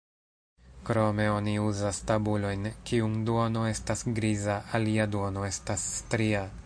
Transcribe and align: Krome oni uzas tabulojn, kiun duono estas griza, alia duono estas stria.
Krome 0.87 1.25
oni 1.33 1.51
uzas 1.65 1.99
tabulojn, 2.11 2.65
kiun 2.91 3.19
duono 3.29 3.67
estas 3.75 4.03
griza, 4.21 4.57
alia 4.81 5.07
duono 5.17 5.45
estas 5.51 5.85
stria. 5.99 6.43